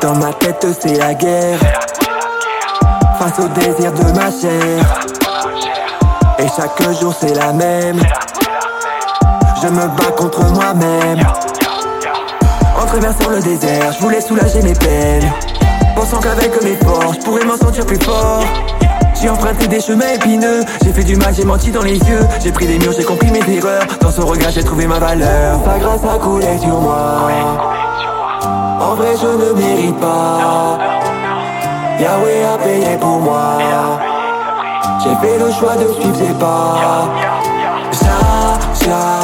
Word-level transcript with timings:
Dans 0.00 0.16
ma 0.16 0.32
tête 0.32 0.66
c'est 0.80 0.98
la 0.98 1.14
guerre. 1.14 1.58
Face 3.18 3.38
au 3.38 3.48
désir 3.48 3.92
de 3.92 4.12
ma 4.12 4.30
chair. 4.32 4.84
Et 6.40 6.48
chaque 6.48 6.98
jour 7.00 7.14
c'est 7.16 7.34
la 7.34 7.52
même. 7.52 8.00
Je 9.62 9.68
me 9.68 9.86
bats 9.86 10.12
contre 10.16 10.42
moi-même. 10.52 11.20
En 12.76 12.86
traversant 12.86 13.30
le 13.30 13.40
désert, 13.40 13.92
je 13.92 14.00
voulais 14.00 14.20
soulager 14.20 14.62
mes 14.62 14.74
peines. 14.74 15.30
Pensant 15.94 16.18
qu'avec 16.18 16.60
mes 16.64 16.74
forces, 16.74 17.18
je 17.20 17.20
pourrais 17.20 17.44
m'en 17.44 17.56
sentir 17.56 17.86
plus 17.86 18.02
fort 18.02 18.42
j'ai 19.22 19.30
emprunté 19.30 19.68
des 19.68 19.80
chemins 19.80 20.08
épineux, 20.14 20.64
j'ai 20.82 20.92
fait 20.92 21.04
du 21.04 21.14
mal, 21.14 21.32
j'ai 21.32 21.44
menti 21.44 21.70
dans 21.70 21.82
les 21.82 21.96
yeux. 21.96 22.26
J'ai 22.42 22.50
pris 22.50 22.66
des 22.66 22.78
murs, 22.78 22.92
j'ai 22.96 23.04
compris 23.04 23.30
mes 23.30 23.54
erreurs. 23.54 23.84
Dans 24.00 24.10
son 24.10 24.26
regard 24.26 24.50
j'ai 24.50 24.64
trouvé 24.64 24.88
ma 24.88 24.98
valeur. 24.98 25.60
Sa 25.64 25.78
grâce 25.78 26.04
a 26.04 26.18
coulé 26.18 26.58
sur 26.58 26.80
moi. 26.80 27.28
En 28.80 28.94
vrai 28.94 29.14
je 29.20 29.26
ne 29.26 29.52
mérite 29.52 30.00
pas. 30.00 30.78
Yahweh 32.00 32.44
a 32.52 32.58
payé 32.58 32.96
pour 33.00 33.20
moi. 33.20 33.58
J'ai 35.04 35.14
fait 35.14 35.38
le 35.38 35.52
choix 35.52 35.76
de 35.76 35.92
suivre 35.92 36.16
ses 36.16 36.34
pas. 36.34 37.08
Ja, 37.92 38.58
ja, 38.86 39.21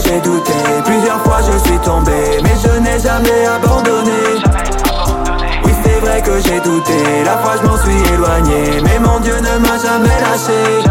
j'ai 0.00 0.20
douté. 0.20 0.52
Plusieurs 0.84 1.22
fois 1.22 1.38
je 1.46 1.58
suis 1.66 1.78
tombé 1.78 2.12
Mais 2.42 2.54
je 2.62 2.78
n'ai 2.80 2.98
jamais 2.98 3.46
abandonné. 3.46 4.12
Oui 5.64 5.72
c'est 5.82 6.00
vrai 6.00 6.22
que 6.22 6.38
j'ai 6.40 6.60
douté, 6.60 7.24
la 7.24 7.38
fois 7.38 7.54
je 7.60 7.66
m'en 7.66 7.76
suis 7.78 8.12
éloigné 8.12 8.80
Mais 8.84 8.98
mon 8.98 9.18
Dieu 9.20 9.36
ne 9.36 9.58
m'a 9.58 9.78
jamais 9.78 10.08
lâché 10.20 10.85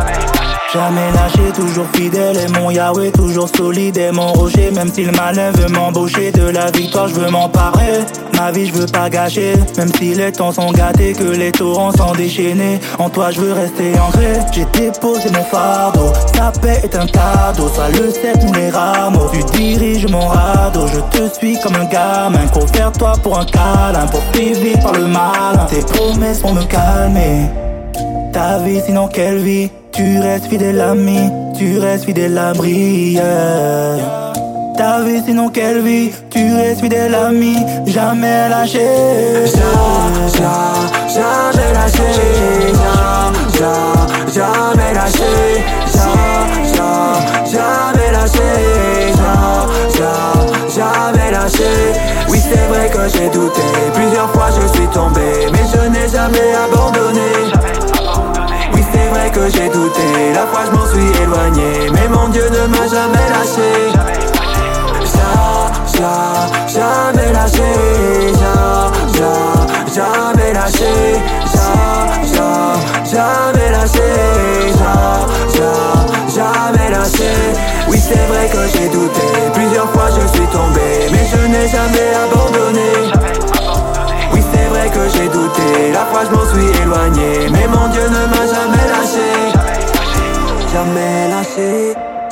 Jamais 0.76 1.10
lâché, 1.14 1.54
toujours 1.56 1.88
fidèle 1.94 2.38
et 2.38 2.60
mon 2.60 2.70
Yahweh 2.70 3.12
toujours 3.12 3.48
solide 3.48 3.96
et 3.96 4.12
mon 4.12 4.34
rocher 4.34 4.72
Même 4.72 4.92
si 4.92 5.06
le 5.06 5.14
malin 5.14 5.52
veut 5.52 5.70
m'embaucher 5.70 6.34
de 6.34 6.50
la 6.50 6.70
victoire 6.70 7.08
je 7.08 7.14
veux 7.14 7.30
m'emparer. 7.30 8.00
Ma 8.36 8.52
vie 8.52 8.66
je 8.66 8.74
veux 8.74 8.86
pas 8.86 9.10
gâcher. 9.10 9.54
Même 9.78 9.88
si 9.98 10.14
les 10.14 10.34
temps 10.34 10.52
sont 10.52 10.74
gâtés 10.74 11.14
que 11.14 11.24
les 11.24 11.54
torrents 11.54 11.94
sont 11.94 12.12
déchaînés. 12.12 12.82
En 13.00 13.10
toi 13.10 13.32
je 13.32 13.40
veux 13.40 13.54
rester 13.54 13.98
ancré. 13.98 14.34
J'ai 14.52 14.66
déposé 14.66 15.30
mon 15.32 15.46
fardeau. 15.46 16.12
Ta 16.34 16.52
paix 16.52 16.82
est 16.84 16.94
un 16.94 17.08
cadeau. 17.08 17.70
Soit 17.74 17.92
le 17.98 18.12
sceptre 18.12 18.46
ou 18.46 18.52
les 18.52 18.70
rameaux. 18.70 19.30
Tu 19.32 19.44
diriges 19.58 20.08
mon 20.08 20.28
radeau. 20.28 20.88
Je 20.88 21.18
te 21.18 21.34
suis 21.36 21.58
comme 21.62 21.76
un 21.76 21.86
gamin. 21.86 22.48
Cours 22.52 22.68
vers 22.74 22.92
toi 22.92 23.14
pour 23.24 23.40
un 23.40 23.46
câlin 23.46 24.08
Pour 24.12 24.22
vite 24.34 24.84
par 24.84 24.92
le 24.92 25.08
mal 25.08 25.68
Tes 25.70 25.80
promesses 25.80 26.42
vont 26.42 26.54
me 26.54 26.64
calmer 26.64 27.50
ta 28.36 28.58
vie, 28.58 28.82
sinon 28.86 29.08
quelle 29.08 29.38
vie? 29.38 29.70
Tu 29.94 30.20
restes 30.20 30.48
fidèle 30.48 30.82
ami, 30.82 31.32
tu 31.58 31.80
restes 31.80 32.04
fidèle 32.04 32.38
à 32.38 32.52
briller. 32.52 33.22
Ta 34.78 35.00
vie, 35.06 35.22
sinon 35.26 35.48
quelle 35.48 35.82
vie? 35.82 36.12
Tu 36.30 36.54
restes 36.54 36.82
fidèle 36.82 37.16
ami, 37.16 37.56
jamais 37.88 38.50
lâché. 38.50 38.88
Ja, 39.56 39.72
ja, 40.38 40.56
jamais 41.16 41.72
lâché. 41.78 42.10
Ja, 42.84 43.32
ja, 43.62 43.74
jamais 44.36 44.94
lâché. 44.94 45.34
Ja, 45.96 46.10
ja, 46.76 46.92
jamais 47.54 48.12
lâché. 48.18 48.50
Ja, 49.20 49.34
ja, 49.98 50.14
jamais 50.76 51.32
lâché. 51.32 51.72
Oui 52.30 52.40
c'est 52.42 52.68
vrai 52.68 52.90
que 52.90 53.08
j'ai 53.14 53.30
douté. 53.30 53.62
Plusieurs 53.94 54.30
fois 54.32 54.50
je 54.50 54.68
suis 54.76 54.88
tombé 54.88 55.22
Mais 55.54 55.66
je 55.72 55.88
n'ai 55.88 56.10
jamais 56.10 56.50
abandonné 56.66 57.35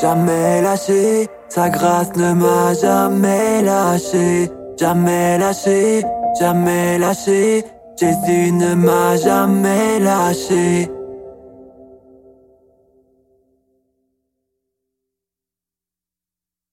jamais 0.03 0.62
lâché 0.62 1.28
Sa 1.50 1.69
grâce 1.69 2.14
ne 2.16 2.34
m'a 2.34 2.74
jamais 2.74 3.62
lâché. 3.62 4.52
Jamais 4.80 5.38
lâché, 5.38 6.03
jamais 6.40 6.97
lâché 6.97 7.64
Jésus 8.00 8.52
ne 8.52 8.74
m'a 8.74 9.16
jamais 9.18 10.00
lâché 10.00 10.90